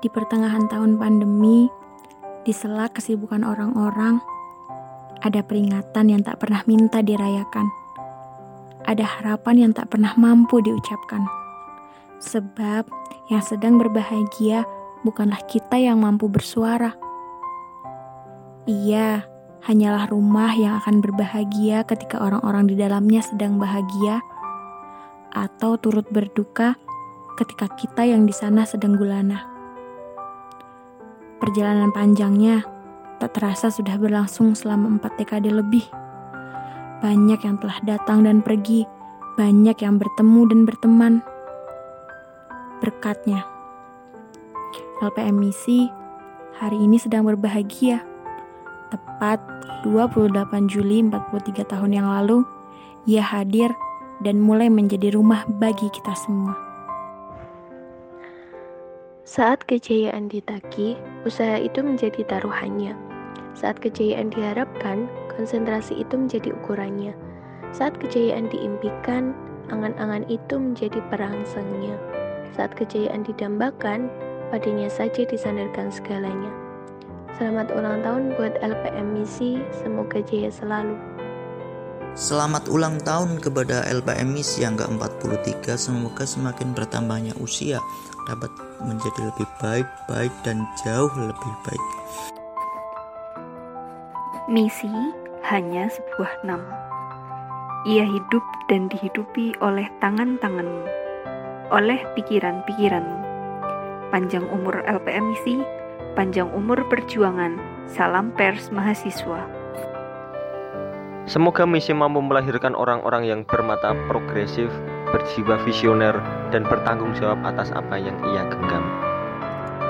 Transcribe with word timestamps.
Di 0.00 0.08
pertengahan 0.08 0.64
tahun 0.72 0.96
pandemi, 0.96 1.68
di 2.48 2.52
sela 2.56 2.88
kesibukan 2.88 3.44
orang-orang, 3.44 4.16
ada 5.20 5.44
peringatan 5.44 6.08
yang 6.08 6.24
tak 6.24 6.40
pernah 6.40 6.64
minta 6.64 7.04
dirayakan. 7.04 7.68
Ada 8.88 9.04
harapan 9.04 9.68
yang 9.68 9.72
tak 9.76 9.92
pernah 9.92 10.16
mampu 10.16 10.64
diucapkan. 10.64 11.20
Sebab 12.16 12.88
yang 13.28 13.44
sedang 13.44 13.76
berbahagia 13.76 14.64
bukanlah 15.04 15.44
kita 15.44 15.76
yang 15.76 16.00
mampu 16.00 16.32
bersuara. 16.32 16.96
Iya, 18.64 19.28
hanyalah 19.68 20.08
rumah 20.08 20.56
yang 20.56 20.80
akan 20.80 21.04
berbahagia 21.04 21.84
ketika 21.84 22.24
orang-orang 22.24 22.72
di 22.72 22.80
dalamnya 22.80 23.20
sedang 23.20 23.60
bahagia, 23.60 24.24
atau 25.36 25.76
turut 25.76 26.08
berduka 26.08 26.80
ketika 27.36 27.68
kita 27.76 28.08
yang 28.08 28.24
di 28.24 28.32
sana 28.32 28.64
sedang 28.64 28.96
gulana. 28.96 29.49
Perjalanan 31.50 31.90
panjangnya 31.90 32.62
tak 33.18 33.34
terasa 33.34 33.74
sudah 33.74 33.98
berlangsung 33.98 34.54
selama 34.54 34.86
empat 34.86 35.18
dekade 35.18 35.50
lebih. 35.50 35.82
Banyak 37.02 37.42
yang 37.42 37.58
telah 37.58 37.74
datang 37.82 38.22
dan 38.22 38.38
pergi, 38.38 38.86
banyak 39.34 39.74
yang 39.82 39.98
bertemu 39.98 40.46
dan 40.46 40.60
berteman. 40.62 41.14
Berkatnya, 42.78 43.42
LPM 45.02 45.42
Misi 45.42 45.90
hari 46.54 46.78
ini 46.86 47.02
sedang 47.02 47.26
berbahagia. 47.26 47.98
Tepat 48.94 49.42
28 49.82 50.70
Juli 50.70 51.02
43 51.02 51.66
tahun 51.66 51.98
yang 51.98 52.06
lalu, 52.06 52.46
ia 53.10 53.26
hadir 53.26 53.74
dan 54.22 54.38
mulai 54.38 54.70
menjadi 54.70 55.18
rumah 55.18 55.42
bagi 55.50 55.90
kita 55.90 56.14
semua. 56.14 56.54
Saat 59.26 59.66
kejayaan 59.66 60.30
ditagi, 60.30 60.94
usaha 61.28 61.60
itu 61.60 61.84
menjadi 61.84 62.24
taruhannya. 62.24 62.96
Saat 63.52 63.82
kejayaan 63.82 64.32
diharapkan, 64.32 65.10
konsentrasi 65.36 66.00
itu 66.00 66.14
menjadi 66.16 66.54
ukurannya. 66.54 67.12
Saat 67.76 67.98
kejayaan 68.00 68.48
diimpikan, 68.48 69.36
angan-angan 69.68 70.24
itu 70.32 70.56
menjadi 70.56 70.98
perangsangnya. 71.12 71.98
Saat 72.56 72.74
kejayaan 72.74 73.22
didambakan, 73.26 74.08
padanya 74.50 74.90
saja 74.90 75.22
disandarkan 75.26 75.92
segalanya. 75.92 76.50
Selamat 77.38 77.72
ulang 77.72 78.02
tahun 78.04 78.36
buat 78.36 78.58
LPM 78.60 79.16
Misi, 79.16 79.62
semoga 79.72 80.20
jaya 80.20 80.50
selalu. 80.50 80.98
Selamat 82.20 82.68
ulang 82.68 83.00
tahun 83.00 83.40
kepada 83.40 83.80
LPM 83.88 84.36
Misi 84.36 84.60
yang 84.60 84.76
ke-43, 84.76 85.72
semoga 85.80 86.28
semakin 86.28 86.76
bertambahnya 86.76 87.32
usia 87.40 87.80
dapat 88.28 88.52
menjadi 88.84 89.32
lebih 89.32 89.48
baik, 89.56 89.88
baik 90.04 90.28
dan 90.44 90.68
jauh 90.84 91.08
lebih 91.16 91.54
baik. 91.64 91.84
Misi 94.52 94.92
hanya 95.48 95.88
sebuah 95.88 96.44
nama. 96.44 96.76
Ia 97.88 98.04
hidup 98.04 98.44
dan 98.68 98.92
dihidupi 98.92 99.56
oleh 99.64 99.88
tangan-tanganmu, 100.04 100.84
oleh 101.72 102.04
pikiran-pikiranmu. 102.20 103.18
Panjang 104.12 104.44
umur 104.52 104.84
LPM 104.84 105.32
panjang 106.12 106.52
umur 106.52 106.84
perjuangan, 106.92 107.56
salam 107.88 108.28
pers 108.36 108.68
mahasiswa. 108.68 109.59
Semoga 111.30 111.62
misi 111.62 111.94
mampu 111.94 112.18
melahirkan 112.18 112.74
orang-orang 112.74 113.22
yang 113.22 113.40
bermata 113.46 113.94
progresif, 114.10 114.66
berjiwa 115.14 115.62
visioner, 115.62 116.18
dan 116.50 116.66
bertanggung 116.66 117.14
jawab 117.14 117.38
atas 117.46 117.70
apa 117.70 118.02
yang 118.02 118.18
ia 118.34 118.50
genggam. 118.50 118.82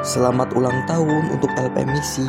Selamat 0.05 0.53
ulang 0.53 0.85
tahun 0.85 1.33
untuk 1.33 1.49
LP 1.57 1.89
Misi. 1.89 2.29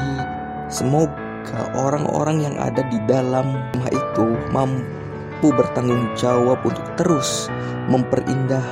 Semoga 0.71 1.75
orang-orang 1.75 2.39
yang 2.39 2.55
ada 2.55 2.87
di 2.87 3.03
dalam 3.03 3.51
rumah 3.75 3.91
itu 3.91 4.27
mampu 4.55 5.47
bertanggung 5.59 6.07
jawab 6.15 6.63
untuk 6.63 6.87
terus 6.95 7.51
memperindah, 7.91 8.63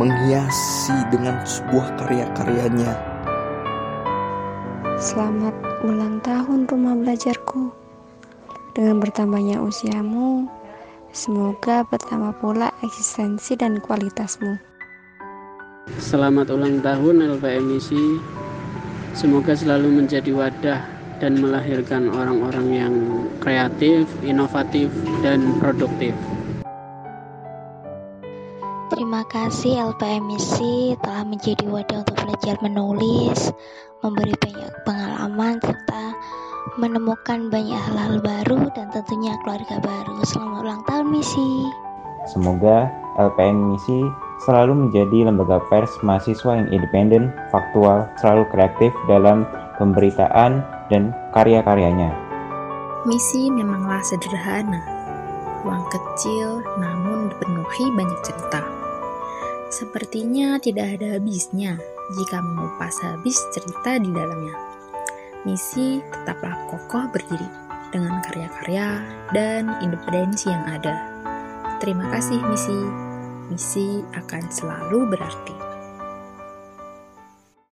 menghiasi 0.00 0.96
dengan 1.12 1.44
sebuah 1.44 1.92
karya-karyanya. 2.00 2.96
Selamat 4.96 5.52
ulang 5.84 6.24
tahun 6.24 6.64
rumah 6.72 6.96
belajarku. 7.04 7.85
Dengan 8.76 9.00
bertambahnya 9.00 9.64
usiamu, 9.64 10.44
Semoga 11.16 11.80
bertambah 11.88 12.44
pula 12.44 12.68
eksistensi 12.84 13.56
dan 13.56 13.80
kualitasmu. 13.80 14.60
Selamat 15.96 16.52
ulang 16.52 16.84
tahun 16.84 17.40
LPM 17.40 17.72
Misi. 17.72 18.20
Semoga 19.16 19.56
selalu 19.56 20.04
menjadi 20.04 20.28
wadah 20.36 20.84
dan 21.16 21.40
melahirkan 21.40 22.12
orang-orang 22.12 22.68
yang 22.68 22.94
kreatif, 23.40 24.04
inovatif, 24.20 24.92
dan 25.24 25.56
produktif. 25.56 26.12
Terima 28.92 29.24
kasih 29.24 29.96
LPM 29.96 30.28
Misi 30.28 31.00
telah 31.00 31.24
menjadi 31.24 31.64
wadah 31.64 32.04
untuk 32.04 32.16
belajar 32.28 32.60
menulis, 32.60 33.56
memberi 34.04 34.36
banyak 34.36 34.72
pengalaman, 34.84 35.64
serta 35.64 36.12
menemukan 36.76 37.48
banyak 37.48 37.80
hal-hal 37.80 38.20
baru 38.20 38.68
dan 38.76 38.92
tentunya 38.92 39.32
keluarga 39.40 39.80
baru. 39.80 40.20
Selamat 40.28 40.60
ulang 40.60 40.82
tahun 40.84 41.08
misi. 41.08 41.48
Semoga 42.28 42.92
LPN 43.16 43.72
Misi 43.72 44.04
selalu 44.44 44.86
menjadi 44.86 45.32
lembaga 45.32 45.62
pers 45.72 45.88
mahasiswa 46.04 46.52
yang 46.60 46.68
independen, 46.68 47.32
faktual, 47.48 48.04
selalu 48.20 48.44
kreatif 48.52 48.92
dalam 49.08 49.48
pemberitaan 49.80 50.60
dan 50.92 51.16
karya-karyanya. 51.32 52.12
Misi 53.08 53.48
memanglah 53.48 54.02
sederhana, 54.04 54.82
ruang 55.64 55.86
kecil 55.88 56.60
namun 56.76 57.32
dipenuhi 57.32 57.88
banyak 57.94 58.20
cerita. 58.20 58.60
Sepertinya 59.72 60.60
tidak 60.60 61.00
ada 61.00 61.16
habisnya 61.16 61.80
jika 62.20 62.38
mengupas 62.42 63.00
habis 63.00 63.38
cerita 63.54 63.96
di 63.96 64.10
dalamnya. 64.12 64.65
Misi 65.46 66.02
tetaplah 66.10 66.66
kokoh 66.66 67.06
berdiri 67.14 67.46
dengan 67.94 68.18
karya-karya 68.26 68.98
dan 69.30 69.78
independensi 69.78 70.50
yang 70.50 70.66
ada. 70.66 71.06
Terima 71.78 72.10
kasih 72.10 72.42
misi. 72.50 72.80
Misi 73.46 74.02
akan 74.10 74.42
selalu 74.50 75.06
berarti. 75.14 75.65